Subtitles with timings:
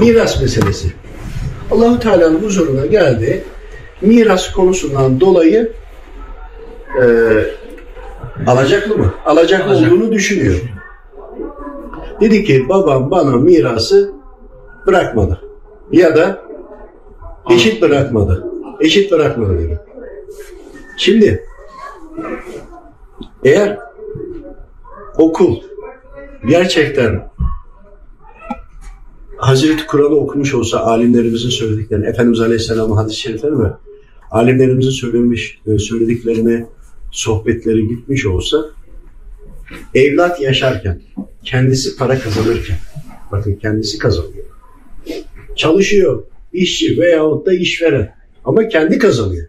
[0.00, 0.92] Miras meselesi.
[1.70, 3.44] Allahu Teala'nın huzuruna geldi.
[4.00, 5.72] Miras konusundan dolayı
[7.02, 7.04] e,
[8.46, 9.14] alacaklı mı?
[9.26, 9.92] Alacaklı Alacak.
[9.92, 10.60] olduğunu düşünüyor.
[12.20, 14.12] Dedi ki babam bana mirası
[14.86, 15.40] bırakmadı.
[15.92, 16.42] Ya da
[17.50, 18.46] eşit bırakmadı.
[18.80, 19.80] Eşit bırakmadı dedi.
[20.96, 21.44] Şimdi
[23.44, 23.78] eğer
[25.18, 25.56] okul
[26.46, 27.30] gerçekten
[29.40, 33.66] Hazreti Kur'an'ı okumuş olsa alimlerimizin söylediklerini, Efendimiz Aleyhisselam'ın hadis-i şerifleri ve
[34.30, 36.66] alimlerimizin söylemiş, e, söylediklerine
[37.10, 38.64] sohbetleri gitmiş olsa
[39.94, 41.00] evlat yaşarken,
[41.44, 42.76] kendisi para kazanırken,
[43.32, 44.44] bakın kendisi kazanıyor.
[45.56, 46.22] Çalışıyor,
[46.52, 48.14] işçi veyahut da işveren
[48.44, 49.48] ama kendi kazanıyor.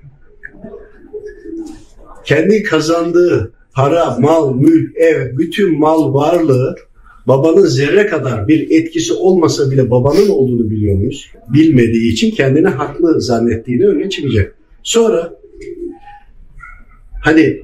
[2.25, 6.75] Kendi kazandığı para, mal, mülk, ev, bütün mal varlığı
[7.27, 11.31] babanın zerre kadar bir etkisi olmasa bile babanın olduğunu biliyor muyuz?
[11.53, 14.55] Bilmediği için kendini haklı zannettiğini öne çıkacak.
[14.83, 15.33] Sonra
[17.21, 17.61] hani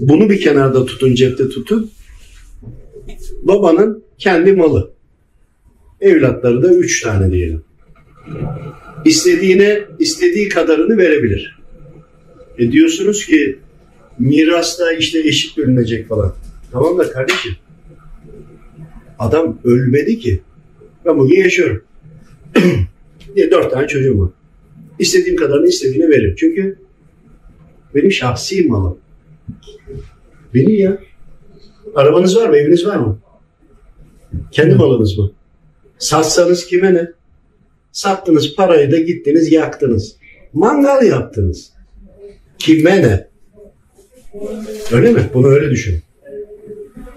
[0.00, 1.90] bunu bir kenarda tutun, cepte tutun.
[3.42, 4.90] Babanın kendi malı.
[6.00, 7.62] Evlatları da üç tane diyelim.
[9.04, 11.58] İstediğine, istediği kadarını verebilir.
[12.58, 13.58] E diyorsunuz ki
[14.18, 16.34] mirasta işte eşit bölünecek falan.
[16.72, 17.52] Tamam da kardeşim
[19.18, 20.40] Adam ölmedi ki.
[21.04, 21.84] Ben bugün yaşıyorum.
[23.36, 24.30] diye dört tane çocuğum var.
[24.98, 26.34] İstediğim kadarını istediğine veririm.
[26.38, 26.78] Çünkü
[27.94, 28.98] benim şahsi malım.
[30.54, 30.98] Benim ya.
[31.94, 32.56] Arabanız var mı?
[32.56, 33.18] Eviniz var mı?
[34.52, 35.32] Kendi malınız mı?
[35.98, 37.10] Satsanız kime ne?
[37.92, 40.16] Sattınız parayı da gittiniz yaktınız.
[40.52, 41.72] Mangal yaptınız.
[42.58, 43.28] Kime ne?
[44.92, 45.30] Öyle mi?
[45.34, 46.02] Bunu öyle düşünün.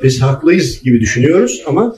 [0.04, 1.96] Biz haklıyız gibi düşünüyoruz ama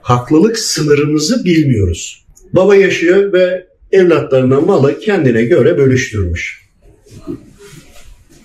[0.00, 2.24] haklılık sınırımızı bilmiyoruz.
[2.52, 6.70] Baba yaşıyor ve evlatlarına malı kendine göre bölüştürmüş.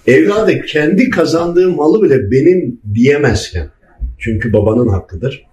[0.08, 3.70] Evladı kendi kazandığı malı bile benim diyemezken,
[4.20, 5.46] çünkü babanın hakkıdır.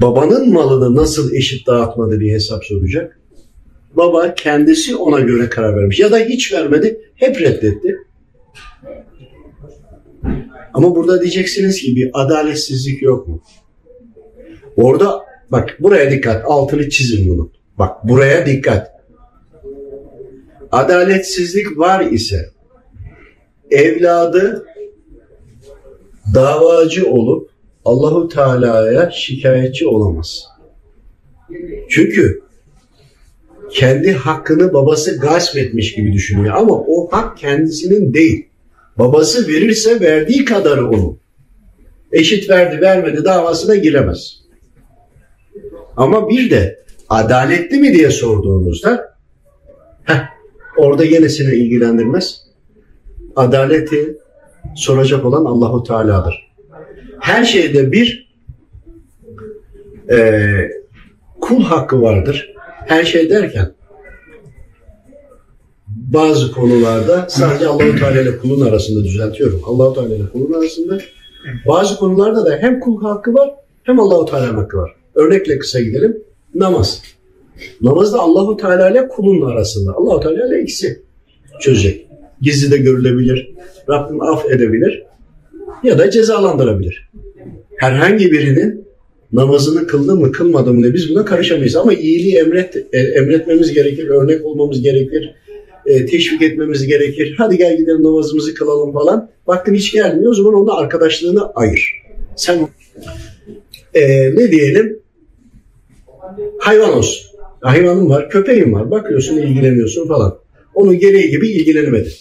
[0.00, 3.20] Babanın malını nasıl eşit dağıtmadı diye hesap soracak.
[3.94, 5.98] Baba kendisi ona göre karar vermiş.
[5.98, 7.96] Ya da hiç vermedi, hep reddetti.
[10.76, 13.42] Ama burada diyeceksiniz ki bir adaletsizlik yok mu?
[14.76, 15.20] Orada
[15.50, 17.50] bak buraya dikkat altını çizin bunu.
[17.78, 18.90] Bak buraya dikkat.
[20.72, 22.50] Adaletsizlik var ise
[23.70, 24.66] evladı
[26.34, 27.50] davacı olup
[27.84, 30.44] Allahu Teala'ya şikayetçi olamaz.
[31.88, 32.42] Çünkü
[33.70, 38.45] kendi hakkını babası gasp etmiş gibi düşünüyor ama o hak kendisinin değil.
[38.98, 41.18] Babası verirse verdiği kadarı onun.
[42.12, 44.40] Eşit verdi vermedi davasına giremez.
[45.96, 49.16] Ama bir de adaletli mi diye sorduğunuzda
[50.04, 50.22] heh,
[50.76, 52.42] orada yenisini ilgilendirmez.
[53.36, 54.18] Adaleti
[54.76, 56.52] soracak olan Allahu Teala'dır.
[57.20, 58.34] Her şeyde bir
[60.10, 60.40] e,
[61.40, 62.54] kul hakkı vardır.
[62.86, 63.72] Her şey derken
[66.12, 69.62] bazı konularda sadece Allahu Teala ile kulun arasında düzeltiyorum.
[69.66, 70.98] Allahu Teala ile kulun arasında
[71.68, 73.50] bazı konularda da hem kul hakkı var
[73.82, 74.90] hem Allahu Teala'nın hakkı var.
[75.14, 76.22] Örnekle kısa gidelim.
[76.54, 77.02] Namaz.
[77.80, 79.92] Namaz da Allahu Teala ile kulun arasında.
[79.92, 81.02] Allahu Teala ile ikisi
[81.60, 82.06] çözecek.
[82.40, 83.54] Gizli de görülebilir.
[83.88, 85.02] Rabbim af edebilir
[85.82, 87.10] ya da cezalandırabilir.
[87.76, 88.86] Herhangi birinin
[89.32, 91.76] namazını kıldı mı kılmadı mı diye biz buna karışamayız.
[91.76, 95.34] Ama iyiliği emret, emretmemiz gerekir, örnek olmamız gerekir,
[95.86, 97.34] e, teşvik etmemiz gerekir.
[97.38, 99.30] Hadi gel gidelim namazımızı kılalım falan.
[99.46, 102.02] Baktın hiç gelmiyor o zaman onda arkadaşlığını ayır.
[102.36, 102.68] Sen
[103.94, 105.00] e, ne diyelim
[106.58, 107.26] hayvan olsun.
[107.60, 108.90] Hayvanın var, köpeğin var.
[108.90, 110.38] Bakıyorsun ilgileniyorsun falan.
[110.74, 112.12] Onun gereği gibi ilgilenemedi.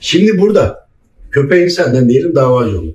[0.00, 0.88] Şimdi burada
[1.30, 2.94] köpeğin senden diyelim davacı olur.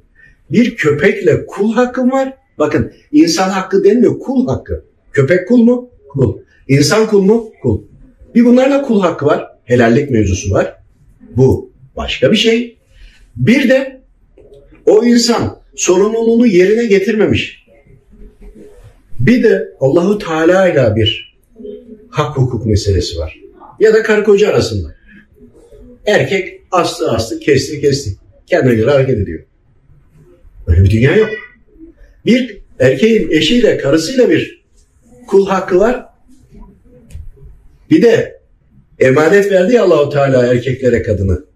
[0.51, 2.33] Bir köpekle kul hakkın var.
[2.59, 4.86] Bakın insan hakkı denmiyor kul hakkı.
[5.12, 5.89] Köpek kul mu?
[6.09, 6.38] Kul.
[6.68, 7.51] İnsan kul mu?
[7.62, 7.81] Kul.
[8.36, 9.47] Bir bunlarla kul hakkı var.
[9.69, 10.75] Helallik mevzusu var.
[11.36, 12.77] Bu başka bir şey.
[13.36, 14.01] Bir de
[14.86, 17.66] o insan sorumluluğunu yerine getirmemiş.
[19.19, 21.38] Bir de Allahu Teala ile bir
[22.10, 23.39] hak hukuk meselesi var.
[23.80, 24.95] Ya da karı koca arasında.
[26.06, 28.18] Erkek astı astı, kesti kesti.
[28.48, 29.44] Kendine göre hareket ediyor.
[30.68, 31.30] Öyle bir dünya yok.
[32.25, 34.63] Bir erkeğin eşiyle, karısıyla bir
[35.27, 36.06] kul hakkı var.
[37.89, 38.38] Bir de
[39.00, 41.50] emanet verdi ya Allahu Teala erkeklere kadını.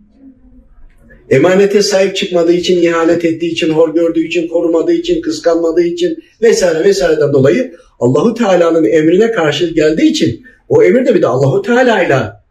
[1.30, 6.84] Emanete sahip çıkmadığı için, ihanet ettiği için, hor gördüğü için, korumadığı için, kıskanmadığı için vesaire
[6.84, 12.44] vesaireden dolayı Allahu Teala'nın emrine karşı geldiği için o emir de bir de Allahu Teala'yla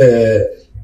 [0.00, 0.38] e,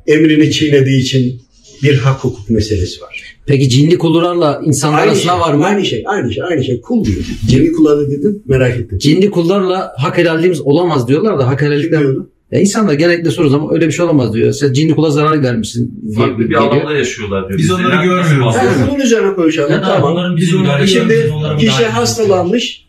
[0.06, 1.40] emrini çiğnediği için
[1.82, 3.36] bir hak hukuk meselesi var.
[3.46, 5.64] Peki cinli kullarla insanlar Aynı arasında şey, var mı?
[5.64, 6.80] Aynı şey, aynı şey, aynı şey.
[6.80, 7.24] Kul diyor.
[7.48, 8.98] Cemil kulağı dedin, merak ettim.
[8.98, 12.30] Cinli kullarla hak helalliğimiz olamaz diyorlar da hak diyordu?
[12.54, 14.52] Ya insanlar genellikle soruyoruz ama öyle bir şey olamaz diyor.
[14.52, 16.60] Sen cinli kula zarar vermişsin diye Farklı bir geliyor.
[16.62, 17.58] alanda yaşıyorlar diyor.
[17.58, 18.44] Biz onları Bizden görmüyoruz.
[18.46, 18.78] bahsediyoruz?
[18.90, 19.72] bunun üzerine konuşalım.
[19.72, 20.12] Ya tamam.
[20.12, 22.84] onların Biz onları Şimdi kişi hastalanmış.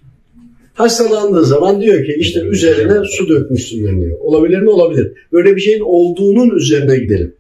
[0.74, 4.18] Hastalandığı zaman diyor ki işte üzerine su dökmüşsün deniyor.
[4.20, 4.70] Olabilir mi?
[4.70, 5.12] Olabilir.
[5.34, 7.34] Böyle bir şeyin olduğunun üzerine gidelim.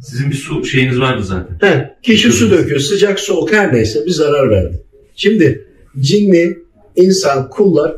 [0.00, 1.58] Sizin bir su şeyiniz vardı zaten.
[1.68, 2.80] He, kişi su döküyor.
[2.80, 4.82] Sıcak soğuk her neyse bir zarar verdi.
[5.16, 5.64] Şimdi
[6.00, 6.58] cinli,
[6.96, 7.94] insan, kullar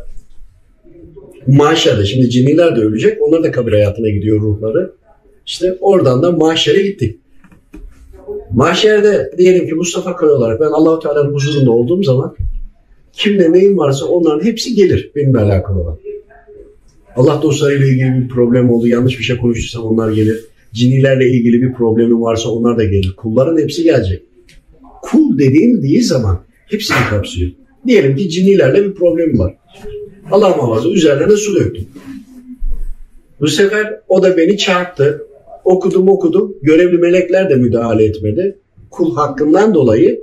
[1.46, 2.04] mahşerde.
[2.04, 3.22] Şimdi cinniler de ölecek.
[3.22, 4.92] Onlar da kabir hayatına gidiyor ruhları.
[5.46, 7.18] İşte oradan da mahşere gittik.
[8.52, 12.36] Mahşerde diyelim ki Mustafa Kaya olarak ben Allahu Teala'nın huzurunda olduğum zaman
[13.12, 15.98] kimde neyim varsa onların hepsi gelir benimle alakalı olan.
[17.16, 20.44] Allah dostlarıyla ilgili bir problem oldu, yanlış bir şey konuştuysam onlar gelir.
[20.72, 23.14] Cinilerle ilgili bir problemim varsa onlar da gelir.
[23.16, 24.22] Kulların hepsi gelecek.
[25.02, 27.50] Kul dediğin değil zaman hepsini kapsıyor.
[27.86, 29.54] Diyelim ki cinilerle bir problemim var.
[30.32, 31.86] Allah muhafaza üzerlerine su döktüm.
[33.40, 35.26] Bu sefer o da beni çarptı.
[35.64, 36.54] Okudum okudum.
[36.62, 38.58] Görevli melekler de müdahale etmedi.
[38.90, 40.20] Kul hakkından dolayı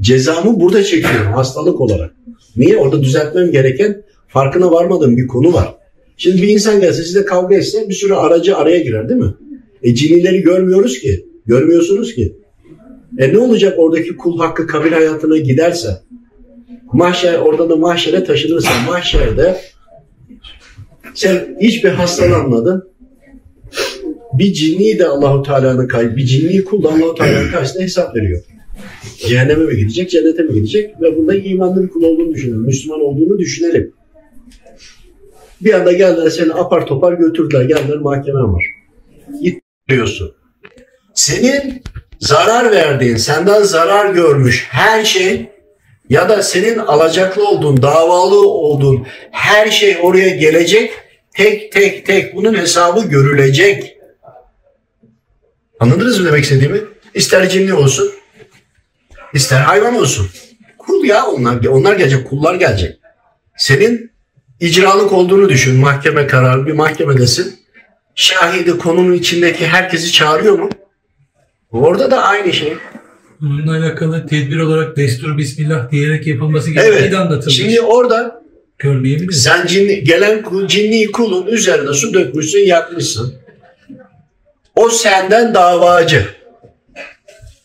[0.00, 2.14] cezamı burada çekiyorum hastalık olarak.
[2.56, 2.76] Niye?
[2.76, 5.74] Orada düzeltmem gereken farkına varmadığım bir konu var.
[6.16, 9.34] Şimdi bir insan gelse sizle kavga etse bir sürü aracı araya girer değil mi?
[9.82, 11.26] E cinileri görmüyoruz ki.
[11.46, 12.36] Görmüyorsunuz ki.
[13.18, 15.88] E ne olacak oradaki kul hakkı kabir hayatına giderse?
[16.92, 19.60] Mahşer, oradan da mahşere taşınırsa mahşerde
[21.14, 22.88] sen hiçbir hastalanmadın.
[24.32, 28.42] Bir cinni de Allahu Teala'nın kay, bir cinni kul da Allahu Teala'nın karşısında hesap veriyor.
[29.28, 32.60] Cehenneme mi gidecek, cennete mi gidecek ve burada imanlı bir kul olduğunu düşünelim.
[32.60, 33.92] Müslüman olduğunu düşünelim.
[35.60, 37.64] Bir anda geldiler seni apar topar götürdüler.
[37.64, 38.64] Geldiler mahkemen var.
[39.42, 40.32] Git diyorsun.
[41.14, 41.82] Senin
[42.20, 45.55] zarar verdiğin, senden zarar görmüş her şey
[46.10, 50.92] ya da senin alacaklı olduğun, davalı olduğun her şey oraya gelecek.
[51.34, 53.96] Tek tek tek bunun hesabı görülecek.
[55.80, 56.80] Anladınız mı demek istediğimi?
[57.14, 58.12] İster cinli olsun,
[59.34, 60.28] ister hayvan olsun.
[60.78, 62.98] Kul ya onlar, onlar gelecek, kullar gelecek.
[63.56, 64.12] Senin
[64.60, 65.76] icralık olduğunu düşün.
[65.76, 67.58] Mahkeme kararı bir mahkemedesin.
[68.14, 70.70] Şahidi konunun içindeki herkesi çağırıyor mu?
[71.72, 72.76] Orada da aynı şey.
[73.40, 77.14] Bununla alakalı tedbir olarak destur bismillah diyerek yapılması gerektiği Evet.
[77.14, 77.56] anlatılmış.
[77.56, 78.42] Şimdi orada
[78.78, 79.42] Görmeyebiliriz.
[79.42, 83.34] sen cinni, gelen kul, cinni kulun üzerine su dökmüşsün, yakmışsın.
[84.76, 86.26] O senden davacı.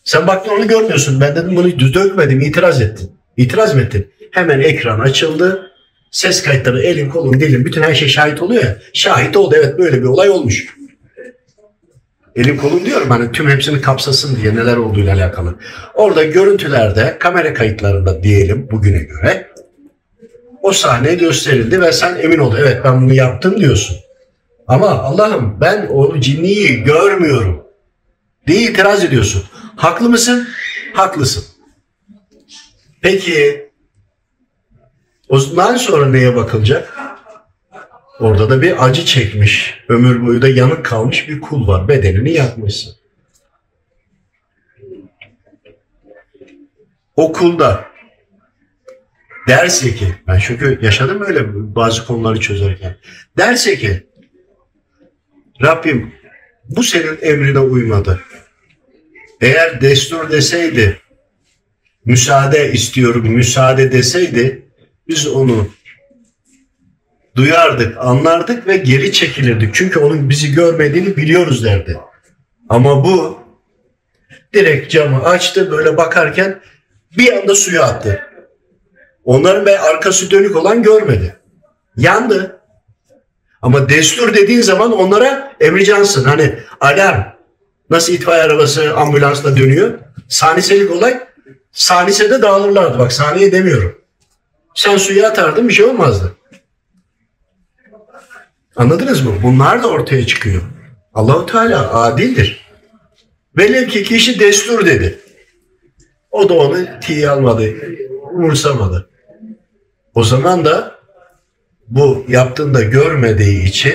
[0.04, 1.20] Sen baktın onu görmüyorsun.
[1.20, 3.10] Ben dedim bunu düz dökmedim, itiraz ettin.
[3.36, 4.06] İtiraz mı ettin?
[4.30, 5.70] Hemen ekran açıldı.
[6.10, 8.78] Ses kayıtları, elin, kolun, dilin, bütün her şey şahit oluyor ya.
[8.92, 10.66] Şahit oldu evet böyle bir olay olmuş.
[12.36, 15.54] Elim kolum diyorum hani tüm hepsini kapsasın diye neler olduğuyla alakalı.
[15.94, 19.52] Orada görüntülerde, kamera kayıtlarında diyelim bugüne göre
[20.62, 23.96] o sahne gösterildi ve sen emin ol evet ben bunu yaptım diyorsun.
[24.68, 27.64] Ama Allah'ım ben o cinniyi görmüyorum
[28.46, 29.42] diye itiraz ediyorsun.
[29.76, 30.48] Haklı mısın?
[30.94, 31.44] Haklısın.
[33.00, 33.68] Peki
[35.28, 37.01] ondan sonra neye bakılacak?
[38.20, 41.88] Orada da bir acı çekmiş, ömür boyu da yanık kalmış bir kul var.
[41.88, 42.94] Bedenini yakmışsın.
[47.16, 47.84] O kulda
[49.48, 51.40] derse ki, ben çünkü yaşadım öyle
[51.74, 52.96] bazı konuları çözerken.
[53.38, 54.06] Derse ki,
[55.62, 56.12] Rabbim
[56.68, 58.20] bu senin emrine uymadı.
[59.40, 61.00] Eğer destur deseydi,
[62.04, 64.62] müsaade istiyorum, müsaade deseydi,
[65.08, 65.68] biz onu
[67.36, 69.74] duyardık, anlardık ve geri çekilirdik.
[69.74, 72.00] Çünkü onun bizi görmediğini biliyoruz derdi.
[72.68, 73.38] Ama bu
[74.54, 76.60] direkt camı açtı böyle bakarken
[77.18, 78.22] bir anda suya attı.
[79.24, 81.36] Onların ve arkası dönük olan görmedi.
[81.96, 82.60] Yandı.
[83.62, 86.24] Ama destur dediğin zaman onlara emricansın.
[86.24, 87.22] Hani alarm.
[87.90, 89.98] Nasıl itfaiye arabası ambulansla dönüyor.
[90.28, 91.20] Saniselik olay.
[91.72, 92.98] Sanisede dağılırlardı.
[92.98, 93.98] Bak saniye demiyorum.
[94.74, 96.36] Sen suya atardın bir şey olmazdı.
[98.76, 99.32] Anladınız mı?
[99.42, 100.62] Bunlar da ortaya çıkıyor.
[101.14, 102.66] Allahu Teala adildir.
[103.58, 105.18] Velev ki kişi destur dedi.
[106.30, 107.64] O da onu tiye almadı,
[108.32, 109.10] umursamadı.
[110.14, 110.98] O zaman da
[111.88, 113.94] bu yaptığında görmediği için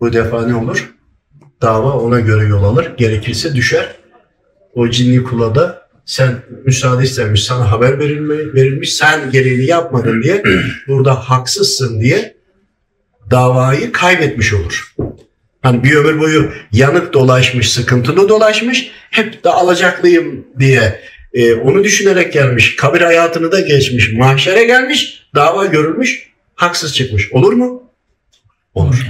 [0.00, 0.94] bu defa ne olur?
[1.62, 2.92] Dava ona göre yol alır.
[2.96, 3.96] Gerekirse düşer.
[4.74, 10.42] O cinli kula da sen müsaade istemiş, sana haber verilme, verilmiş, sen gereğini yapmadın diye
[10.88, 12.35] burada haksızsın diye
[13.30, 14.94] davayı kaybetmiş olur.
[15.62, 21.00] Hani bir ömür boyu yanık dolaşmış, sıkıntılı dolaşmış, hep de alacaklıyım diye
[21.34, 27.32] e, onu düşünerek gelmiş, kabir hayatını da geçmiş, mahşere gelmiş, dava görülmüş, haksız çıkmış.
[27.32, 27.82] Olur mu?
[28.74, 29.06] Olur.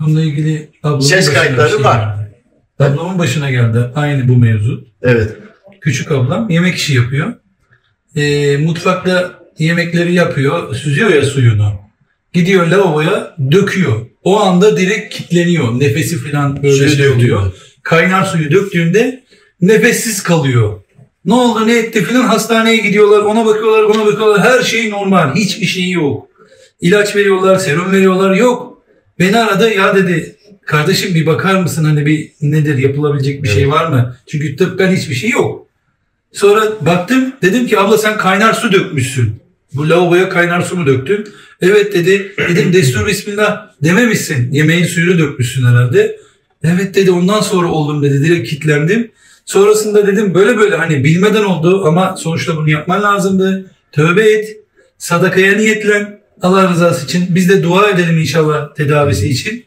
[0.00, 2.16] Bununla ilgili ablamın Ses kayıtları şey var.
[2.78, 2.92] geldi.
[2.92, 4.84] Ablamın başına geldi aynı bu mevzu.
[5.02, 5.36] Evet.
[5.80, 7.34] Küçük ablam yemek işi yapıyor.
[8.16, 11.81] Ee, mutfakta yemekleri yapıyor, süzüyor ya suyunu.
[12.32, 14.06] Gidiyor lavaboya döküyor.
[14.24, 15.80] O anda direkt kitleniyor.
[15.80, 17.52] Nefesi falan böyle şey oluyor.
[17.82, 19.22] Kaynar suyu döktüğünde
[19.60, 20.80] nefessiz kalıyor.
[21.24, 25.66] Ne oldu ne etti filan hastaneye gidiyorlar ona bakıyorlar ona bakıyorlar her şey normal hiçbir
[25.66, 26.28] şey yok.
[26.80, 28.82] İlaç veriyorlar serum veriyorlar yok.
[29.18, 30.36] Beni aradı ya dedi
[30.66, 34.16] kardeşim bir bakar mısın hani bir nedir yapılabilecek bir şey var mı?
[34.26, 35.66] Çünkü tıbben hiçbir şey yok.
[36.32, 39.41] Sonra baktım dedim ki abla sen kaynar su dökmüşsün.
[39.74, 41.28] Bu lavaboya kaynar su mu döktün?
[41.60, 42.32] Evet dedi.
[42.38, 44.52] Dedim destur bismillah dememişsin.
[44.52, 46.18] Yemeğin suyunu dökmüşsün herhalde.
[46.64, 48.24] Evet dedi ondan sonra oldum dedi.
[48.24, 49.10] Direkt kilitlendim.
[49.44, 53.64] Sonrasında dedim böyle böyle hani bilmeden oldu ama sonuçta bunu yapman lazımdı.
[53.92, 54.56] Tövbe et.
[54.98, 56.20] Sadakaya niyetlen.
[56.42, 57.26] Allah rızası için.
[57.34, 59.64] Biz de dua edelim inşallah tedavisi için.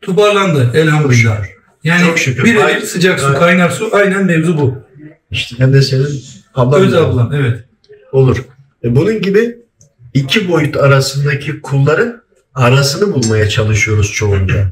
[0.00, 1.44] Toparlandı elhamdülillah.
[1.84, 2.44] Yani Çok şükür.
[2.44, 4.74] birebir Ay- sıcak su, ay- kaynar su aynen mevzu bu.
[5.30, 6.22] İşte hem de senin
[6.54, 7.64] ablan Öz ablam evet.
[8.12, 8.36] olur.
[8.84, 9.58] E bunun gibi
[10.14, 12.22] iki boyut arasındaki kulların
[12.54, 14.70] arasını bulmaya çalışıyoruz çoğunca.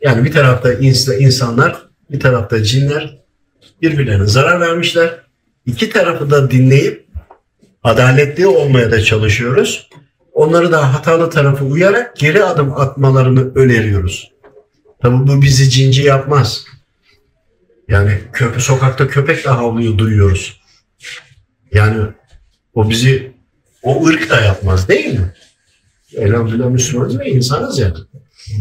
[0.00, 3.18] Yani bir tarafta ins- insanlar, bir tarafta cinler
[3.82, 5.20] birbirlerine zarar vermişler.
[5.66, 7.08] İki tarafı da dinleyip
[7.82, 9.88] adaletli olmaya da çalışıyoruz.
[10.32, 14.32] Onları da hatalı tarafı uyarak geri adım atmalarını öneriyoruz.
[15.02, 16.64] Tabii bu bizi cinci yapmaz.
[17.88, 20.60] Yani köpe, sokakta köpek de havlıyor duyuyoruz.
[21.72, 21.96] Yani
[22.78, 23.32] o bizi
[23.82, 25.32] o ırk da yapmaz değil mi?
[26.16, 27.94] Elhamdülillah Müslümanız ve insanız yani.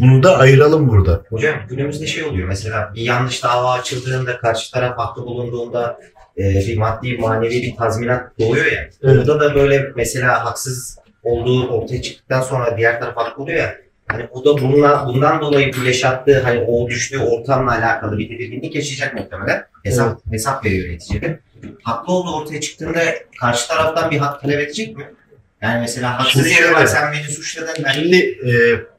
[0.01, 1.23] Bunu da ayıralım burada.
[1.29, 5.99] Hocam günümüzde şey oluyor mesela bir yanlış dava açıldığında karşı taraf haklı bulunduğunda
[6.37, 8.89] e, bir maddi manevi bir tazminat doğuyor ya.
[9.03, 9.17] Evet.
[9.17, 13.75] Burada da böyle mesela haksız olduğu ortaya çıktıktan sonra diğer taraf haklı oluyor ya.
[14.07, 18.75] Hani o da bununla, bundan dolayı bu yaşattığı hani o düştüğü ortamla alakalı bir tedirginlik
[18.75, 19.65] yaşayacak muhtemelen.
[19.83, 21.39] Hesap, hesap veriyor neticede.
[21.83, 22.99] Haklı olduğu ortaya çıktığında
[23.39, 25.13] karşı taraftan bir hak talep edecek mi?
[25.61, 28.51] Yani mesela haksız yere bak sen beni suçladın ben Şimdi e,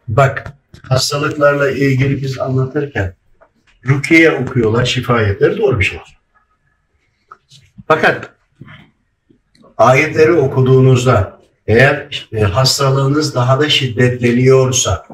[0.09, 0.53] bak
[0.89, 3.15] hastalıklarla ilgili biz anlatırken
[3.87, 6.01] rukiye okuyorlar şifayetleri doğru bir şey.
[7.89, 8.31] Fakat
[9.77, 15.07] ayetleri okuduğunuzda eğer e, hastalığınız daha da şiddetleniyorsa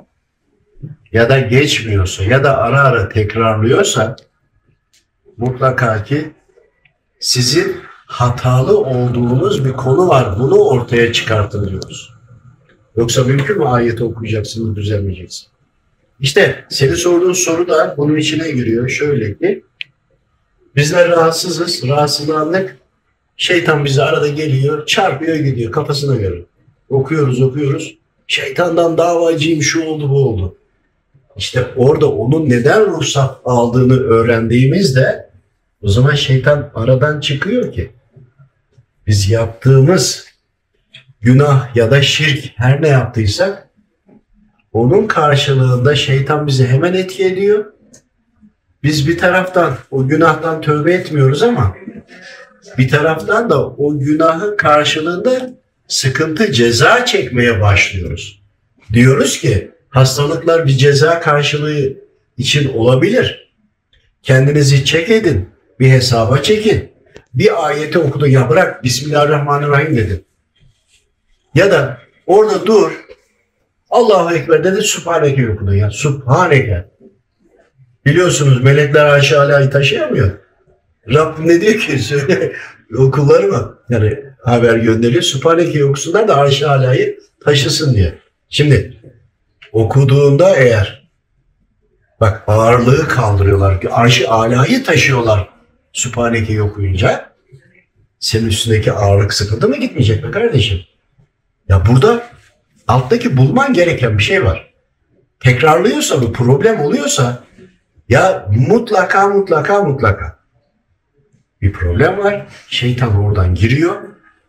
[1.12, 4.16] ya da geçmiyorsa ya da ara ara tekrarlıyorsa
[5.36, 6.32] mutlaka ki
[7.24, 7.76] sizin
[8.06, 10.38] hatalı olduğunuz bir konu var.
[10.38, 12.10] Bunu ortaya çıkartın diyoruz.
[12.96, 15.46] Yoksa mümkün mü ayeti okuyacaksın, düzelmeyeceksin?
[16.20, 18.88] İşte senin sorduğun soru da bunun içine giriyor.
[18.88, 19.64] Şöyle ki
[20.76, 21.88] bizler rahatsızız.
[21.88, 22.76] Rahatsızlandık.
[23.36, 26.42] Şeytan bize arada geliyor, çarpıyor gidiyor kafasına göre.
[26.88, 27.98] Okuyoruz, okuyoruz.
[28.26, 30.56] Şeytandan davacıyım, şu oldu, bu oldu.
[31.36, 35.23] İşte orada onun neden ruhsat aldığını öğrendiğimizde
[35.84, 37.90] o zaman şeytan aradan çıkıyor ki
[39.06, 40.26] biz yaptığımız
[41.20, 43.68] günah ya da şirk her ne yaptıysak
[44.72, 47.64] onun karşılığında şeytan bizi hemen etki ediyor.
[48.82, 51.76] Biz bir taraftan o günahtan tövbe etmiyoruz ama
[52.78, 55.50] bir taraftan da o günahın karşılığında
[55.88, 58.42] sıkıntı ceza çekmeye başlıyoruz.
[58.92, 61.96] Diyoruz ki hastalıklar bir ceza karşılığı
[62.38, 63.54] için olabilir.
[64.22, 65.53] Kendinizi çek edin.
[65.80, 66.92] Bir hesaba çekin.
[67.34, 70.26] Bir ayeti okudu ya bırak Bismillahirrahmanirrahim dedin.
[71.54, 73.04] Ya da orada dur.
[73.90, 75.90] Allahu Ekber dedi Sübhaneke okudu ya.
[75.90, 76.84] Sübhaneke.
[78.06, 80.30] Biliyorsunuz melekler aşağı alayı taşıyamıyor.
[81.14, 82.52] Rabbim ne diyor ki söyle
[82.98, 83.78] okulları mı?
[83.88, 85.22] Yani haber gönderiyor.
[85.22, 88.18] Sübhaneke okusunlar da aşağı alayı taşısın diye.
[88.48, 89.00] Şimdi
[89.72, 91.10] okuduğunda eğer
[92.20, 93.80] bak ağırlığı kaldırıyorlar.
[93.90, 95.53] Arşı alayı taşıyorlar
[95.94, 97.34] Sübhaneke'yi okuyunca.
[98.20, 100.80] Senin üstündeki ağırlık sıkıntı mı gitmeyecek mi kardeşim?
[101.68, 102.30] Ya burada
[102.88, 104.74] alttaki bulman gereken bir şey var.
[105.40, 107.44] Tekrarlıyorsa bu problem oluyorsa
[108.08, 110.38] ya mutlaka mutlaka mutlaka
[111.62, 112.46] bir problem var.
[112.68, 114.02] Şeytan oradan giriyor.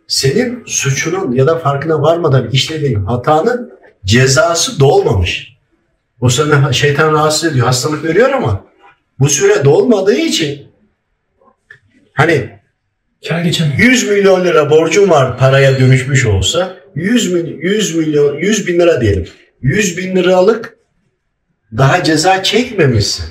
[0.07, 3.73] Senin suçunun ya da farkına varmadan işlediğin hatanın
[4.05, 5.57] cezası dolmamış.
[6.21, 8.65] O sana şeytan rahatsız ediyor, hastalık veriyor ama
[9.19, 10.64] bu süre dolmadığı için
[12.15, 12.49] hani
[13.27, 13.77] Kar geçemiyor.
[13.77, 19.01] 100 milyon lira borcun var paraya dönüşmüş olsa 100, mil, 100 milyon 100 bin lira
[19.01, 19.27] diyelim.
[19.61, 20.77] 100 bin liralık
[21.77, 23.25] daha ceza çekmemişsin.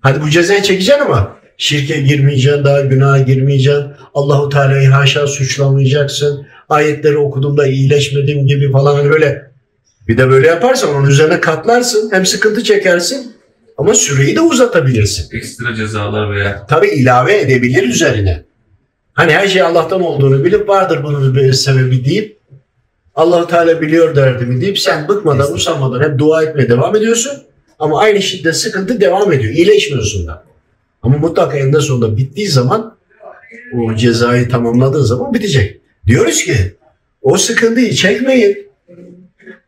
[0.00, 3.86] Hadi bu cezayı çekeceksin ama şirke girmeyeceksin, daha günaha girmeyeceksin.
[4.14, 6.46] Allahu Teala'yı haşa suçlamayacaksın.
[6.68, 9.48] Ayetleri okuduğumda iyileşmedim gibi falan hani böyle.
[10.08, 12.10] Bir de böyle yaparsan onun üzerine katlarsın.
[12.12, 13.32] Hem sıkıntı çekersin
[13.78, 15.36] ama süreyi de uzatabilirsin.
[15.36, 18.44] Ekstra cezalar veya Tabi ilave edebilir üzerine.
[19.12, 22.38] Hani her şey Allah'tan olduğunu bilip vardır bunun bir sebebi deyip
[23.14, 27.32] Allahu Teala biliyor derdimi deyip sen bıkmadan usanmadan hep dua etmeye devam ediyorsun.
[27.78, 29.54] Ama aynı şiddet sıkıntı devam ediyor.
[29.54, 30.44] İyileşmiyorsun da.
[31.02, 32.96] Ama mutlaka eninde sonunda bittiği zaman
[33.74, 35.80] o cezayı tamamladığı zaman bitecek.
[36.06, 36.54] Diyoruz ki
[37.22, 38.68] o sıkıntıyı çekmeyin.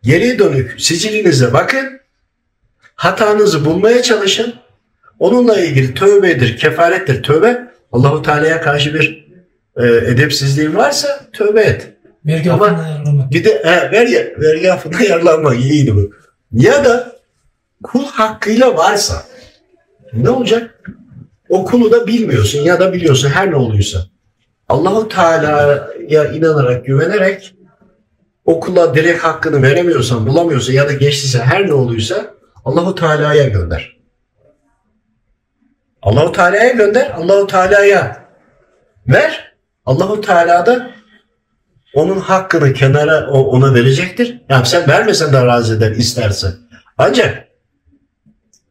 [0.03, 2.00] Geriye dönük sicilinize bakın.
[3.01, 4.55] Hatanızı bulmaya çalışın.
[5.19, 7.23] Onunla ilgili tövbedir, kefarettir.
[7.23, 9.29] Tövbe Allahu Teala'ya karşı bir
[9.77, 11.93] e, edepsizliğin varsa tövbe et.
[12.27, 13.31] Vergi Ama- ayarlamak.
[13.31, 16.11] Bir de he, ver, vergi affına yararlanmak iyiydi bu.
[16.53, 17.13] Ya da
[17.83, 19.23] kul hakkıyla varsa
[20.13, 20.81] ne olacak?
[21.49, 23.99] O kulu da bilmiyorsun ya da biliyorsun her ne oluyorsa.
[24.69, 27.55] Allahu Teala'ya inanarak, güvenerek
[28.45, 34.01] o kula direkt hakkını veremiyorsan, bulamıyorsan ya da geçtiyse her ne oluyorsa Allahu Teala'ya gönder.
[36.03, 38.25] Allahu Teala'ya gönder, Allahu Teala'ya
[39.07, 39.51] ver.
[39.87, 40.91] Allahu Teala da
[41.95, 44.41] onun hakkını kenara ona verecektir.
[44.49, 46.49] Yani sen vermesen de razı eder isterse.
[46.99, 47.49] Ancak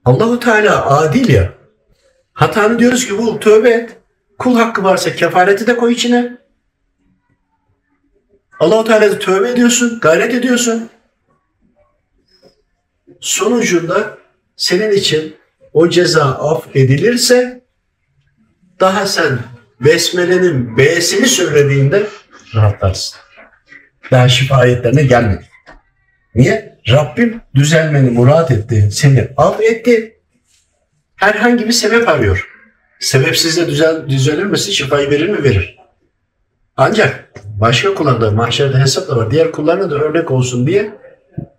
[0.05, 1.53] Allahu Teala adil ya.
[2.34, 3.98] Hatanı diyoruz ki bul tövbe et.
[4.38, 6.38] Kul hakkı varsa kefareti de koy içine.
[8.60, 10.89] Allahu Teala da tövbe ediyorsun, gayret ediyorsun.
[13.19, 14.17] Sonucunda
[14.55, 15.35] senin için
[15.73, 17.61] o ceza af edilirse
[18.79, 19.39] daha sen
[19.81, 22.07] Besmele'nin B'sini söylediğinde
[22.55, 23.19] rahatlarsın.
[24.11, 25.45] Daha şifa ayetlerine gelmedi.
[26.35, 26.79] Niye?
[26.89, 28.89] Rabbim düzelmeni murat etti.
[28.91, 30.19] Seni affetti.
[31.15, 32.49] Herhangi bir sebep arıyor.
[32.99, 34.71] Sebepsiz de düzel, düzelir misin?
[34.71, 35.43] Şifayı verir mi?
[35.43, 35.77] Verir.
[36.77, 39.32] Ancak başka kullarda mahşerde hesap da var.
[39.32, 40.93] Diğer kullarına da örnek olsun diye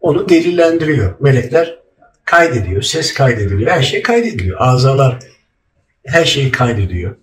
[0.00, 1.14] onu delillendiriyor.
[1.20, 1.78] Melekler
[2.24, 2.82] kaydediyor.
[2.82, 3.70] Ses kaydediliyor.
[3.70, 4.56] Her şey kaydediliyor.
[4.60, 5.18] Azalar
[6.06, 7.16] her şeyi kaydediyor.